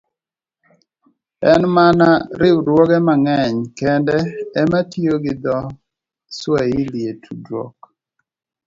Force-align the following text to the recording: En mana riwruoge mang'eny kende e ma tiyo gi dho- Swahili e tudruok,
En 1.51 1.61
mana 1.75 2.09
riwruoge 2.39 2.97
mang'eny 3.07 3.57
kende 3.79 4.17
e 4.61 4.61
ma 4.71 4.81
tiyo 4.91 5.15
gi 5.23 5.33
dho- 5.43 5.59
Swahili 6.37 7.01
e 7.11 7.13
tudruok, 7.23 7.77